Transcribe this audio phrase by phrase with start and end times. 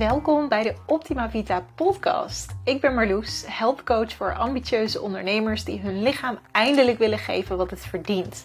[0.00, 2.54] Welkom bij de Optima Vita podcast.
[2.64, 7.80] Ik ben Marloes, helpcoach voor ambitieuze ondernemers die hun lichaam eindelijk willen geven wat het
[7.80, 8.44] verdient.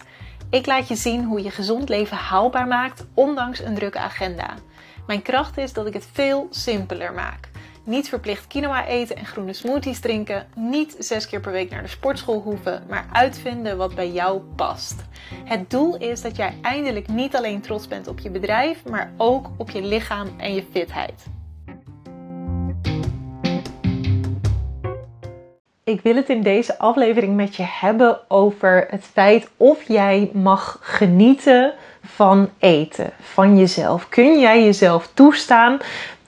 [0.50, 4.54] Ik laat je zien hoe je gezond leven haalbaar maakt, ondanks een drukke agenda.
[5.06, 7.48] Mijn kracht is dat ik het veel simpeler maak.
[7.84, 10.46] Niet verplicht quinoa eten en groene smoothies drinken.
[10.54, 15.04] Niet zes keer per week naar de sportschool hoeven, maar uitvinden wat bij jou past.
[15.44, 19.50] Het doel is dat jij eindelijk niet alleen trots bent op je bedrijf, maar ook
[19.56, 21.35] op je lichaam en je fitheid.
[25.88, 30.78] Ik wil het in deze aflevering met je hebben over het feit of jij mag
[30.80, 31.72] genieten
[32.04, 34.08] van eten, van jezelf.
[34.08, 35.78] Kun jij jezelf toestaan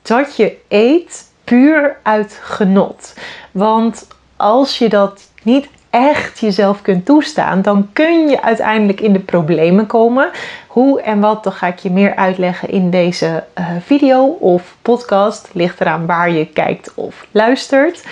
[0.03, 3.15] dat je eet puur uit genot?
[3.51, 9.21] Want als je dat niet echt jezelf kunt toestaan, dan kun je uiteindelijk in de
[9.21, 10.31] problemen komen.
[10.67, 15.51] Hoe en wat, dan ga ik je meer uitleggen in deze uh, video of podcast.
[15.53, 18.05] Ligt eraan waar je kijkt of luistert.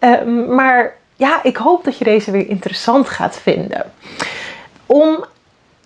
[0.00, 3.92] Uh, maar ja, ik hoop dat je deze weer interessant gaat vinden.
[4.86, 5.24] Om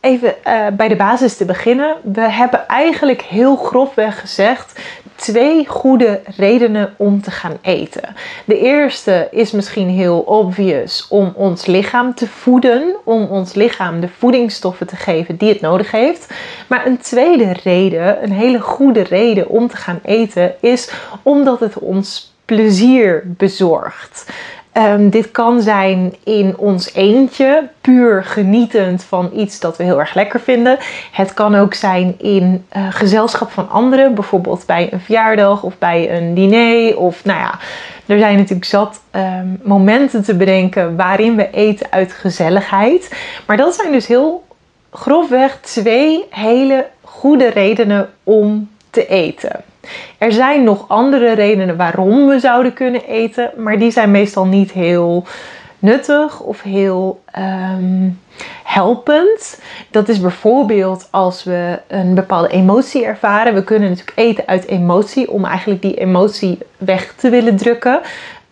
[0.00, 1.96] even uh, bij de basis te beginnen.
[2.02, 4.80] We hebben eigenlijk heel grofweg gezegd
[5.14, 8.14] twee goede redenen om te gaan eten.
[8.44, 14.08] De eerste is misschien heel obvious om ons lichaam te voeden, om ons lichaam de
[14.18, 16.34] voedingsstoffen te geven die het nodig heeft.
[16.68, 20.90] Maar een tweede reden, een hele goede reden om te gaan eten, is
[21.22, 24.32] omdat het ons plezier bezorgt.
[24.78, 30.14] Um, dit kan zijn in ons eentje, puur genietend van iets dat we heel erg
[30.14, 30.78] lekker vinden.
[31.12, 36.16] Het kan ook zijn in uh, gezelschap van anderen, bijvoorbeeld bij een verjaardag of bij
[36.16, 36.98] een diner.
[36.98, 37.58] Of nou ja,
[38.06, 43.14] er zijn natuurlijk zat um, momenten te bedenken waarin we eten uit gezelligheid.
[43.46, 44.44] Maar dat zijn dus heel
[44.92, 49.64] grofweg twee hele goede redenen om te eten.
[50.18, 54.72] Er zijn nog andere redenen waarom we zouden kunnen eten, maar die zijn meestal niet
[54.72, 55.26] heel
[55.78, 58.20] nuttig of heel um,
[58.64, 59.60] helpend.
[59.90, 63.54] Dat is bijvoorbeeld als we een bepaalde emotie ervaren.
[63.54, 68.00] We kunnen natuurlijk eten uit emotie om eigenlijk die emotie weg te willen drukken.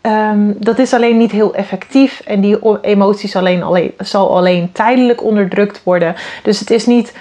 [0.03, 5.22] Um, dat is alleen niet heel effectief en die emoties alleen, alleen, zal alleen tijdelijk
[5.22, 6.15] onderdrukt worden.
[6.43, 7.15] Dus het is niet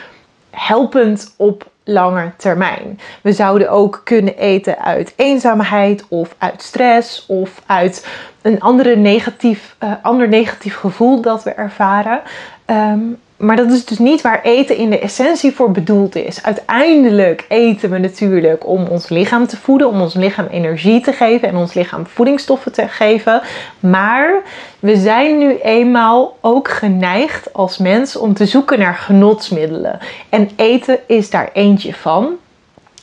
[0.49, 2.99] helpend op lange termijn.
[3.21, 8.07] We zouden ook kunnen eten uit eenzaamheid of uit stress of uit
[8.41, 12.21] een andere negatief, uh, ander negatief gevoel dat we ervaren.
[12.65, 16.43] Um, maar dat is dus niet waar eten in de essentie voor bedoeld is.
[16.43, 21.47] Uiteindelijk eten we natuurlijk om ons lichaam te voeden, om ons lichaam energie te geven
[21.47, 23.41] en ons lichaam voedingsstoffen te geven.
[23.79, 24.41] Maar
[24.79, 29.99] we zijn nu eenmaal ook geneigd als mens om te zoeken naar genotsmiddelen.
[30.29, 32.37] En eten is daar eentje van.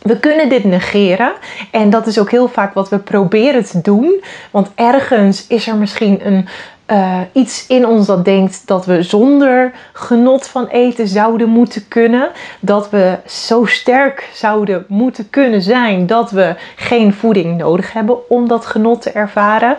[0.03, 1.33] We kunnen dit negeren
[1.71, 4.25] en dat is ook heel vaak wat we proberen te doen.
[4.51, 6.49] Want ergens is er misschien een,
[6.93, 12.31] uh, iets in ons dat denkt dat we zonder genot van eten zouden moeten kunnen.
[12.61, 18.49] Dat we zo sterk zouden moeten kunnen zijn dat we geen voeding nodig hebben om
[18.49, 19.77] dat genot te ervaren.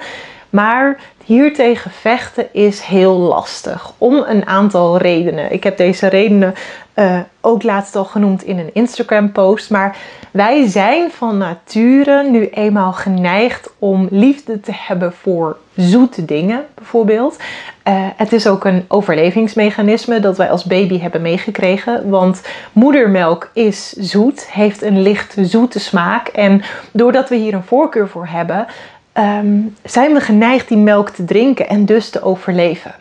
[0.49, 3.93] Maar hiertegen vechten is heel lastig.
[3.97, 5.51] Om een aantal redenen.
[5.51, 6.53] Ik heb deze redenen
[6.95, 9.69] uh, ook laatst al genoemd in een Instagram post.
[9.69, 9.97] Maar
[10.31, 17.37] wij zijn van nature nu eenmaal geneigd om liefde te hebben voor zoete dingen, bijvoorbeeld.
[17.87, 22.09] Uh, het is ook een overlevingsmechanisme dat wij als baby hebben meegekregen.
[22.09, 22.41] Want
[22.71, 26.27] moedermelk is zoet, heeft een licht zoete smaak.
[26.27, 26.61] En
[26.91, 28.67] doordat we hier een voorkeur voor hebben,
[29.17, 32.95] um, zijn we geneigd die melk te drinken en dus te overleven.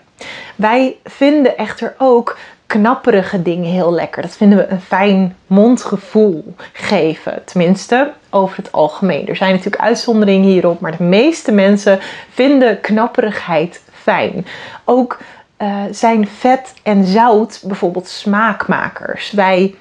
[0.57, 4.23] Wij vinden echter ook knapperige dingen heel lekker.
[4.23, 7.43] Dat vinden we een fijn mondgevoel geven.
[7.45, 9.29] Tenminste, over het algemeen.
[9.29, 11.99] Er zijn natuurlijk uitzonderingen hierop, maar de meeste mensen
[12.31, 14.47] vinden knapperigheid fijn.
[14.85, 15.19] Ook
[15.59, 19.31] uh, zijn vet en zout bijvoorbeeld smaakmakers.
[19.31, 19.75] Wij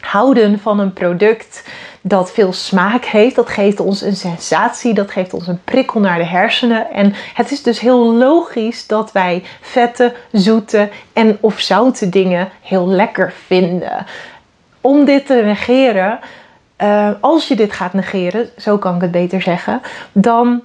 [0.00, 1.64] houden van een product
[2.00, 3.34] dat veel smaak heeft.
[3.34, 6.90] Dat geeft ons een sensatie, dat geeft ons een prikkel naar de hersenen.
[6.90, 12.88] En het is dus heel logisch dat wij vette, zoete en of zoute dingen heel
[12.88, 14.06] lekker vinden.
[14.80, 16.18] Om dit te negeren,
[16.82, 19.80] uh, als je dit gaat negeren, zo kan ik het beter zeggen,
[20.12, 20.62] dan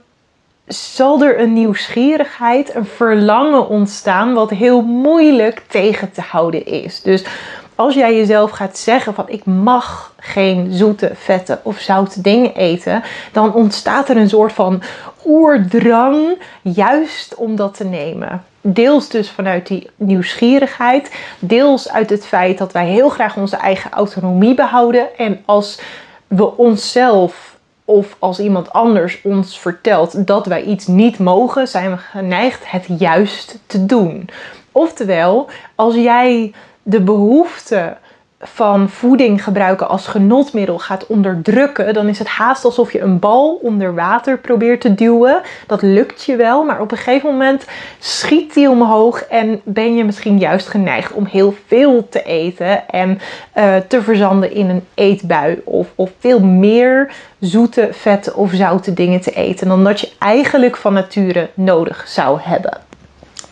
[0.68, 7.02] zal er een nieuwsgierigheid, een verlangen ontstaan wat heel moeilijk tegen te houden is.
[7.02, 7.26] Dus
[7.75, 13.04] als jij jezelf gaat zeggen van ik mag geen zoete, vette of zoute dingen eten,
[13.31, 14.81] dan ontstaat er een soort van
[15.25, 18.44] oerdrang juist om dat te nemen.
[18.62, 23.92] Deels dus vanuit die nieuwsgierigheid, deels uit het feit dat wij heel graag onze eigen
[23.92, 25.80] autonomie behouden en als
[26.27, 31.98] we onszelf of als iemand anders ons vertelt dat wij iets niet mogen, zijn we
[31.98, 34.30] geneigd het juist te doen.
[34.72, 36.54] Oftewel, als jij
[36.88, 37.98] de behoefte
[38.40, 43.60] van voeding gebruiken als genotmiddel gaat onderdrukken, dan is het haast alsof je een bal
[43.62, 45.42] onder water probeert te duwen.
[45.68, 47.66] Dat lukt je wel, maar op een gegeven moment
[48.00, 53.20] schiet die omhoog en ben je misschien juist geneigd om heel veel te eten en
[53.58, 59.22] uh, te verzanden in een eetbui of, of veel meer zoete, vette of zoute dingen
[59.22, 62.78] te eten dan dat je eigenlijk van nature nodig zou hebben.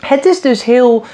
[0.00, 1.04] Het is dus heel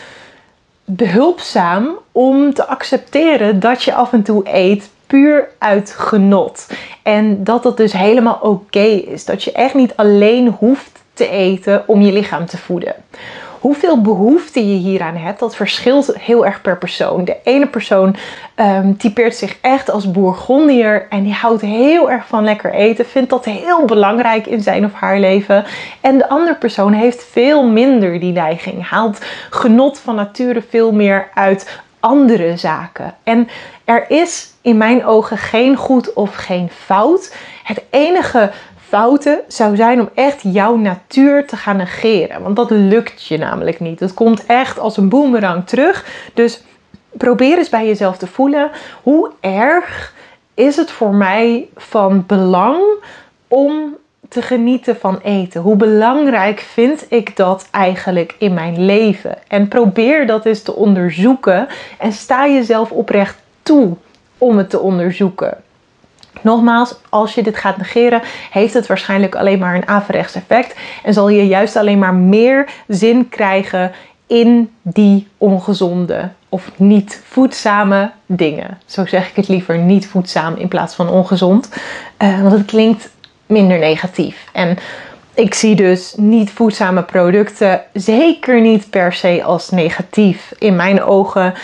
[0.96, 6.66] behulpzaam om te accepteren dat je af en toe eet puur uit genot.
[7.02, 9.24] En dat dat dus helemaal oké is.
[9.24, 12.94] Dat je echt niet alleen hoeft te eten om je lichaam te voeden.
[13.60, 17.24] Hoeveel behoefte je hieraan hebt, dat verschilt heel erg per persoon.
[17.24, 18.16] De ene persoon
[18.56, 23.30] um, typeert zich echt als bourgondier en die houdt heel erg van lekker eten, vindt
[23.30, 25.64] dat heel belangrijk in zijn of haar leven.
[26.00, 29.18] En de andere persoon heeft veel minder die neiging, haalt
[29.50, 33.14] genot van nature veel meer uit andere zaken.
[33.22, 33.48] En
[33.84, 37.34] er is in mijn ogen geen goed of geen fout.
[37.64, 38.50] Het enige
[38.90, 42.42] fouten zou zijn om echt jouw natuur te gaan negeren.
[42.42, 44.00] Want dat lukt je namelijk niet.
[44.00, 46.06] Het komt echt als een boemerang terug.
[46.34, 46.62] Dus
[47.10, 48.70] probeer eens bij jezelf te voelen
[49.02, 50.14] hoe erg
[50.54, 52.82] is het voor mij van belang
[53.48, 53.96] om
[54.28, 55.60] te genieten van eten?
[55.60, 59.38] Hoe belangrijk vind ik dat eigenlijk in mijn leven?
[59.48, 63.96] En probeer dat eens te onderzoeken en sta jezelf oprecht toe
[64.38, 65.62] om het te onderzoeken.
[66.42, 71.14] Nogmaals, als je dit gaat negeren, heeft het waarschijnlijk alleen maar een averechts effect en
[71.14, 73.92] zal je juist alleen maar meer zin krijgen
[74.26, 78.78] in die ongezonde of niet voedzame dingen.
[78.86, 81.68] Zo zeg ik het liever niet voedzaam in plaats van ongezond,
[82.18, 83.10] uh, want het klinkt
[83.46, 84.48] minder negatief.
[84.52, 84.78] En
[85.34, 90.52] ik zie dus niet voedzame producten zeker niet per se als negatief.
[90.58, 91.54] In mijn ogen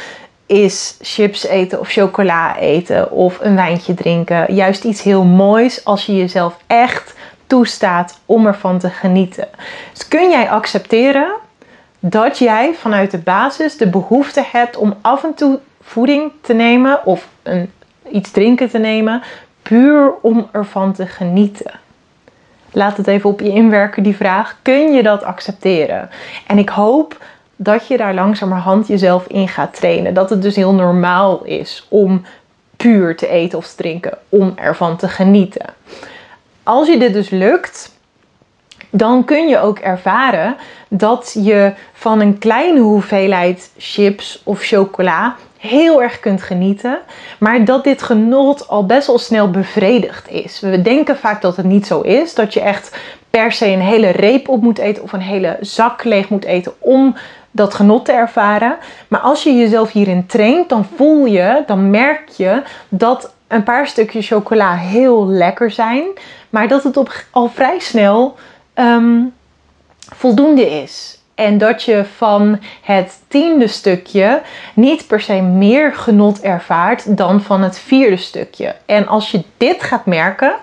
[0.47, 4.55] is chips eten of chocola eten of een wijntje drinken.
[4.55, 7.15] Juist iets heel moois als je jezelf echt
[7.47, 9.49] toestaat om ervan te genieten.
[9.93, 11.35] Dus kun jij accepteren
[11.99, 17.07] dat jij vanuit de basis de behoefte hebt om af en toe voeding te nemen
[17.07, 17.73] of een,
[18.11, 19.23] iets drinken te nemen,
[19.63, 21.81] puur om ervan te genieten?
[22.73, 24.57] Laat het even op je inwerken, die vraag.
[24.63, 26.11] Kun je dat accepteren?
[26.47, 27.17] En ik hoop
[27.57, 30.15] dat je daar langzamerhand jezelf in gaat trainen.
[30.15, 32.25] Dat het dus heel normaal is om
[32.77, 35.75] puur te eten of te drinken, om ervan te genieten.
[36.63, 37.95] Als je dit dus lukt,
[38.91, 40.57] dan kun je ook ervaren
[40.89, 46.99] dat je van een kleine hoeveelheid chips of chocola heel erg kunt genieten,
[47.39, 50.61] maar dat dit genot al best wel snel bevredigd is.
[50.61, 52.97] We denken vaak dat het niet zo is, dat je echt
[53.31, 56.73] per se een hele reep op moet eten of een hele zak leeg moet eten
[56.79, 57.17] om
[57.57, 58.77] dat genot te ervaren.
[59.09, 63.87] Maar als je jezelf hierin traint, dan voel je, dan merk je dat een paar
[63.87, 66.05] stukjes chocola heel lekker zijn,
[66.51, 68.35] maar dat het op, al vrij snel
[68.75, 69.23] ehm,
[69.99, 71.21] voldoende is.
[71.35, 74.43] En dat je van het tiende stukje
[74.75, 78.75] niet per se meer genot ervaart dan van het vierde stukje.
[78.87, 80.55] En als je dit gaat merken,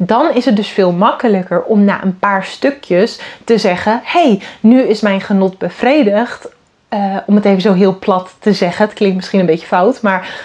[0.00, 4.82] dan is het dus veel makkelijker om na een paar stukjes te zeggen: hey, nu
[4.82, 6.48] is mijn genot bevredigd.
[6.94, 8.84] Uh, om het even zo heel plat te zeggen.
[8.84, 10.40] Het klinkt misschien een beetje fout, maar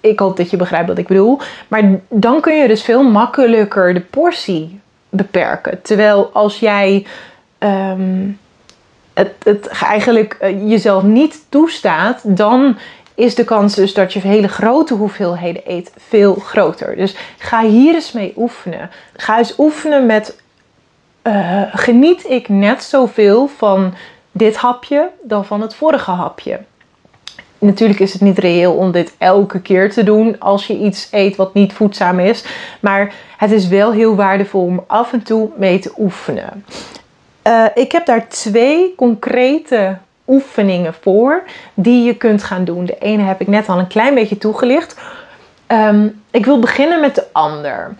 [0.00, 1.40] ik hoop dat je begrijpt wat ik bedoel.
[1.68, 5.82] Maar dan kun je dus veel makkelijker de portie beperken.
[5.82, 7.06] Terwijl als jij
[7.58, 8.38] um,
[9.14, 12.76] het, het eigenlijk uh, jezelf niet toestaat, dan
[13.20, 16.96] is de kans dus dat je hele grote hoeveelheden eet veel groter.
[16.96, 18.90] Dus ga hier eens mee oefenen.
[19.16, 20.40] Ga eens oefenen met
[21.22, 23.94] uh, geniet ik net zoveel van
[24.32, 26.60] dit hapje dan van het vorige hapje.
[27.58, 31.36] Natuurlijk is het niet reëel om dit elke keer te doen als je iets eet
[31.36, 32.44] wat niet voedzaam is.
[32.80, 36.64] Maar het is wel heel waardevol om af en toe mee te oefenen.
[37.46, 39.98] Uh, ik heb daar twee concrete
[40.30, 41.42] oefeningen voor
[41.74, 42.84] die je kunt gaan doen.
[42.84, 45.00] De ene heb ik net al een klein beetje toegelicht.
[45.68, 47.94] Um, ik wil beginnen met de ander.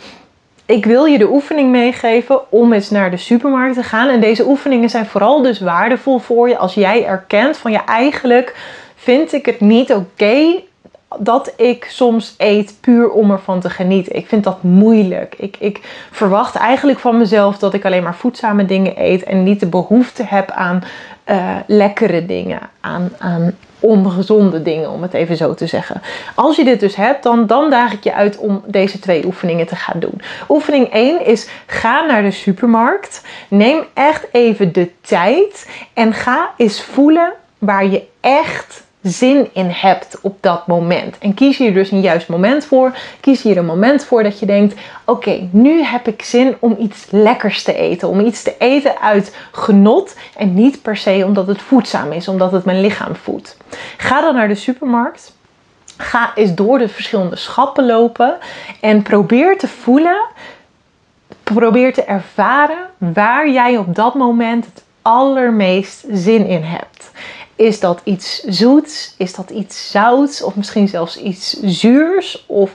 [0.66, 4.08] Ik wil je de oefening meegeven om eens naar de supermarkt te gaan.
[4.08, 8.56] En deze oefeningen zijn vooral dus waardevol voor je als jij erkent van ja, eigenlijk
[8.96, 10.62] vind ik het niet oké
[11.18, 14.16] dat ik soms eet puur om ervan te genieten.
[14.16, 15.34] Ik vind dat moeilijk.
[15.38, 19.60] Ik, ik verwacht eigenlijk van mezelf dat ik alleen maar voedzame dingen eet en niet
[19.60, 20.82] de behoefte heb aan
[21.30, 26.02] uh, lekkere dingen, aan, aan ongezonde dingen, om het even zo te zeggen.
[26.34, 29.66] Als je dit dus hebt, dan, dan daag ik je uit om deze twee oefeningen
[29.66, 30.20] te gaan doen.
[30.48, 33.22] Oefening 1 is ga naar de supermarkt.
[33.48, 40.18] Neem echt even de tijd en ga eens voelen waar je echt zin in hebt
[40.22, 41.18] op dat moment.
[41.18, 42.96] En kies hier dus een juist moment voor.
[43.20, 47.06] Kies hier een moment voor dat je denkt: oké, nu heb ik zin om iets
[47.10, 48.08] lekkers te eten.
[48.08, 52.52] Om iets te eten uit genot en niet per se omdat het voedzaam is, omdat
[52.52, 53.56] het mijn lichaam voedt.
[53.96, 55.38] Ga dan naar de supermarkt.
[55.96, 58.38] Ga eens door de verschillende schappen lopen
[58.80, 60.20] en probeer te voelen,
[61.42, 66.89] probeer te ervaren waar jij op dat moment het allermeest zin in hebt.
[67.60, 69.14] Is dat iets zoets?
[69.16, 70.42] Is dat iets zouts?
[70.42, 72.44] Of misschien zelfs iets zuurs?
[72.46, 72.72] Of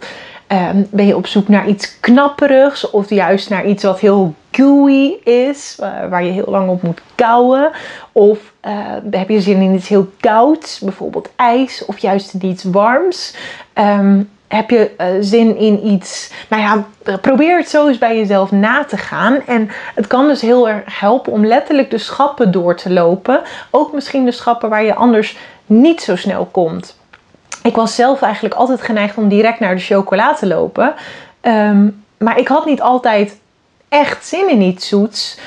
[0.48, 2.90] ehm, ben je op zoek naar iets knapperigs?
[2.90, 5.76] Of juist naar iets wat heel gooey is,
[6.10, 7.72] waar je heel lang op moet kouwen?
[8.12, 8.72] Of uh,
[9.12, 13.36] heb je zin in iets heel kouds, bijvoorbeeld ijs, of juist in iets warms?
[13.74, 16.32] Um, heb je uh, zin in iets?
[16.50, 16.86] Nou ja,
[17.18, 19.42] probeer het zo eens bij jezelf na te gaan.
[19.46, 23.42] En het kan dus heel erg helpen om letterlijk de schappen door te lopen.
[23.70, 26.98] Ook misschien de schappen waar je anders niet zo snel komt.
[27.64, 30.94] Ik was zelf eigenlijk altijd geneigd om direct naar de chocola te lopen.
[31.42, 33.40] Um, maar ik had niet altijd
[33.90, 35.38] echt zin in iets zoets.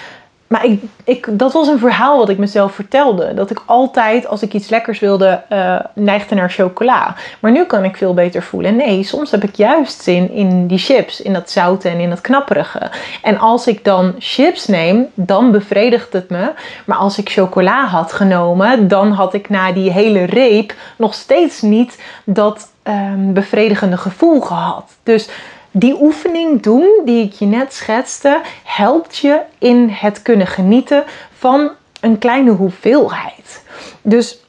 [0.48, 3.34] Maar ik, ik, dat was een verhaal wat ik mezelf vertelde.
[3.34, 7.14] Dat ik altijd, als ik iets lekkers wilde, uh, neigde naar chocola.
[7.40, 8.76] Maar nu kan ik veel beter voelen.
[8.76, 11.20] Nee, soms heb ik juist zin in die chips.
[11.20, 12.90] In dat zoute en in dat knapperige.
[13.22, 16.52] En als ik dan chips neem, dan bevredigt het me.
[16.84, 21.60] Maar als ik chocola had genomen, dan had ik na die hele reep nog steeds
[21.60, 24.84] niet dat um, bevredigende gevoel gehad.
[25.02, 25.28] Dus
[25.78, 31.70] die oefening doen, die ik je net schetste, helpt je in het kunnen genieten van
[32.00, 33.62] een kleine hoeveelheid.
[34.02, 34.44] Dus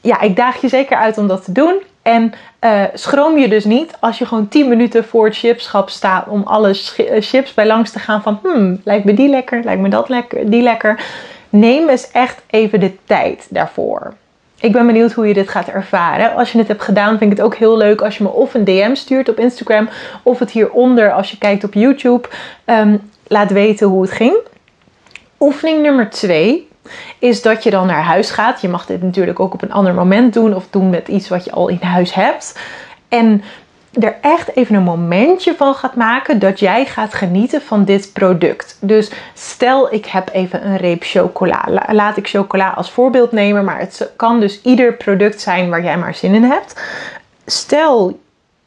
[0.00, 1.82] ja, ik daag je zeker uit om dat te doen.
[2.02, 6.28] En uh, schroom je dus niet als je gewoon 10 minuten voor het chipschap staat
[6.28, 9.82] om alle eh, chips bij langs te gaan van hmm, lijkt me die lekker, lijkt
[9.82, 11.04] me dat lekker, die lekker.
[11.48, 14.14] Neem eens echt even de tijd daarvoor.
[14.60, 16.34] Ik ben benieuwd hoe je dit gaat ervaren.
[16.34, 18.54] Als je het hebt gedaan, vind ik het ook heel leuk als je me of
[18.54, 19.88] een DM stuurt op Instagram
[20.22, 22.28] of het hieronder als je kijkt op YouTube.
[22.64, 24.36] Um, laat weten hoe het ging.
[25.40, 26.68] Oefening nummer 2
[27.18, 28.60] is dat je dan naar huis gaat.
[28.60, 31.44] Je mag dit natuurlijk ook op een ander moment doen of doen met iets wat
[31.44, 32.58] je al in huis hebt.
[33.08, 33.42] En
[33.92, 38.76] er echt even een momentje van gaat maken dat jij gaat genieten van dit product.
[38.80, 41.84] Dus stel ik heb even een reep chocola.
[41.86, 45.98] Laat ik chocola als voorbeeld nemen, maar het kan dus ieder product zijn waar jij
[45.98, 46.82] maar zin in hebt.
[47.46, 48.18] Stel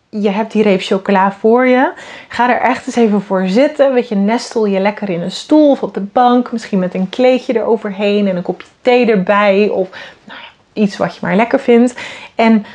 [0.09, 1.91] je hebt die reep chocola voor je.
[2.27, 3.93] Ga er echt eens even voor zitten.
[3.93, 6.51] Weet je, nestel je lekker in een stoel of op de bank.
[6.51, 9.69] Misschien met een kleedje eroverheen en een kopje thee erbij.
[9.69, 9.89] Of
[10.23, 11.93] nou ja, iets wat je maar lekker vindt.
[12.35, 12.65] En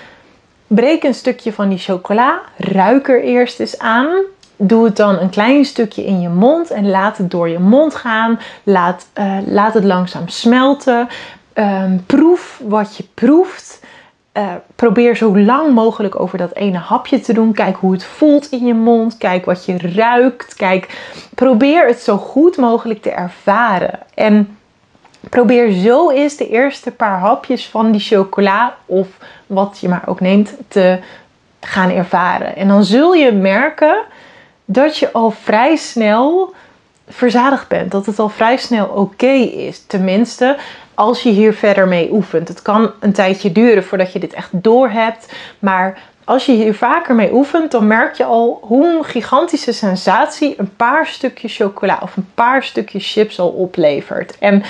[0.69, 4.09] Breek een stukje van die chocola, ruik er eerst eens aan.
[4.57, 7.95] Doe het dan een klein stukje in je mond en laat het door je mond
[7.95, 8.39] gaan.
[8.63, 11.09] Laat, uh, laat het langzaam smelten.
[11.55, 13.81] Um, proef wat je proeft.
[14.35, 17.53] Uh, probeer zo lang mogelijk over dat ene hapje te doen.
[17.53, 19.17] Kijk hoe het voelt in je mond.
[19.17, 20.55] Kijk wat je ruikt.
[20.55, 20.99] Kijk,
[21.35, 23.99] probeer het zo goed mogelijk te ervaren.
[24.15, 24.58] En
[25.31, 29.09] probeer zo eens de eerste paar hapjes van die chocola of
[29.47, 30.99] wat je maar ook neemt te
[31.61, 32.57] gaan ervaren.
[32.57, 33.97] En dan zul je merken
[34.65, 36.55] dat je al vrij snel
[37.09, 37.91] verzadigd bent.
[37.91, 39.85] Dat het al vrij snel oké is.
[39.87, 40.57] Tenminste,
[40.95, 42.49] als je hier verder mee oefent.
[42.49, 45.33] Het kan een tijdje duren voordat je dit echt door hebt.
[45.59, 50.55] Maar als je hier vaker mee oefent, dan merk je al hoe een gigantische sensatie
[50.57, 54.39] een paar stukjes chocola of een paar stukjes chips al oplevert.
[54.39, 54.63] En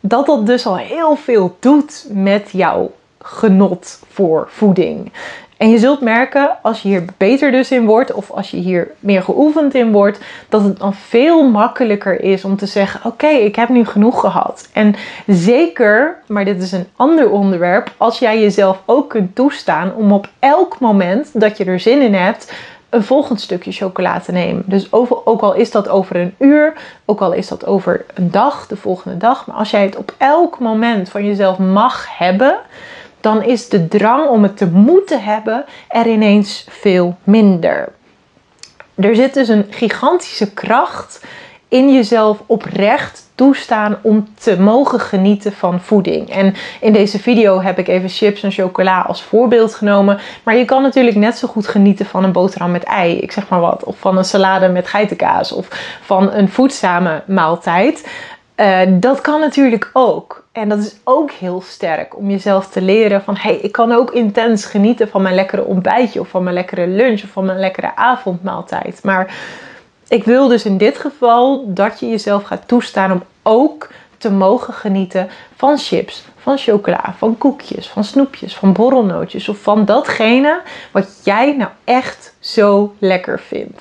[0.00, 5.12] dat dat dus al heel veel doet met jouw genot voor voeding.
[5.58, 8.90] En je zult merken als je hier beter dus in wordt, of als je hier
[9.00, 13.56] meer geoefend in wordt, dat het dan veel makkelijker is om te zeggen: Oké, ik
[13.56, 14.68] heb nu genoeg gehad.
[14.72, 14.94] En
[15.26, 20.28] zeker, maar dit is een ander onderwerp, als jij jezelf ook kunt toestaan om op
[20.38, 22.52] elk moment dat je er zin in hebt,
[22.90, 24.62] een volgend stukje chocola te nemen.
[24.66, 26.72] Dus over, ook al is dat over een uur,
[27.04, 29.46] ook al is dat over een dag, de volgende dag.
[29.46, 32.58] Maar als jij het op elk moment van jezelf mag hebben,
[33.20, 37.88] dan is de drang om het te moeten hebben er ineens veel minder.
[38.94, 41.24] Er zit dus een gigantische kracht
[41.68, 46.30] in jezelf oprecht toestaan om te mogen genieten van voeding.
[46.30, 50.18] En in deze video heb ik even chips en chocola als voorbeeld genomen.
[50.42, 53.48] Maar je kan natuurlijk net zo goed genieten van een boterham met ei, ik zeg
[53.48, 53.84] maar wat.
[53.84, 55.52] Of van een salade met geitenkaas.
[55.52, 55.68] Of
[56.02, 58.08] van een voedzame maaltijd.
[58.54, 60.44] Eh, dat kan natuurlijk ook.
[60.52, 64.10] En dat is ook heel sterk om jezelf te leren van hey, ik kan ook
[64.10, 67.96] intens genieten van mijn lekkere ontbijtje of van mijn lekkere lunch of van mijn lekkere
[67.96, 69.00] avondmaaltijd.
[69.02, 69.34] Maar
[70.08, 73.88] ik wil dus in dit geval dat je jezelf gaat toestaan om ook
[74.18, 79.84] te mogen genieten van chips, van chocola, van koekjes, van snoepjes, van borrelnootjes of van
[79.84, 83.80] datgene wat jij nou echt zo lekker vindt.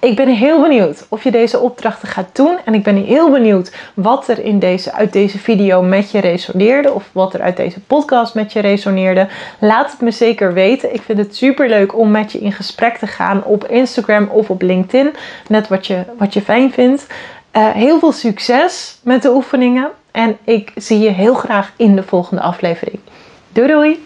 [0.00, 2.56] Ik ben heel benieuwd of je deze opdrachten gaat doen.
[2.64, 6.92] En ik ben heel benieuwd wat er in deze, uit deze video met je resoneerde.
[6.92, 9.28] Of wat er uit deze podcast met je resoneerde.
[9.60, 10.94] Laat het me zeker weten.
[10.94, 14.50] Ik vind het super leuk om met je in gesprek te gaan op Instagram of
[14.50, 15.14] op LinkedIn.
[15.48, 17.06] Net wat je, wat je fijn vindt.
[17.56, 19.90] Uh, heel veel succes met de oefeningen.
[20.10, 22.98] En ik zie je heel graag in de volgende aflevering.
[23.52, 24.04] Doei doei!